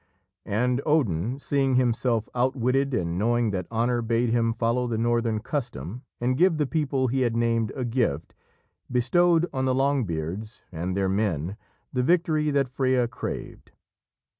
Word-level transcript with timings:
And 0.47 0.81
Odin, 0.83 1.37
seeing 1.37 1.75
himself 1.75 2.27
outwitted 2.33 2.91
and 2.91 3.19
knowing 3.19 3.51
that 3.51 3.67
honour 3.71 4.01
bade 4.01 4.29
him 4.31 4.51
follow 4.51 4.87
the 4.87 4.97
Northern 4.97 5.37
custom 5.39 6.01
and 6.19 6.35
give 6.35 6.57
the 6.57 6.65
people 6.65 7.05
he 7.05 7.21
had 7.21 7.35
named 7.35 7.71
a 7.75 7.85
gift, 7.85 8.33
bestowed 8.91 9.45
on 9.53 9.65
the 9.65 9.75
Longbeards 9.75 10.63
and 10.71 10.97
their 10.97 11.07
men 11.07 11.55
the 11.93 12.01
victory 12.01 12.49
that 12.49 12.67
Freya 12.67 13.07
craved. 13.07 13.73